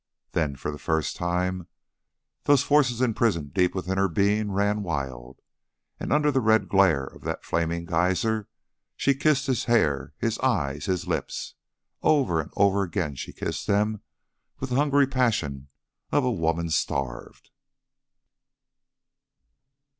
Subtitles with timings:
[0.31, 1.67] Then, for the first time,
[2.45, 5.39] those forces imprisoned deep within her being ran wild,
[5.99, 8.49] and under the red glare of that flaming geyser
[8.97, 11.53] she kissed his hair, his eyes, his lips.
[12.01, 14.01] Over and over again she kissed them
[14.59, 15.67] with the hungry passion
[16.11, 17.51] of a woman starved.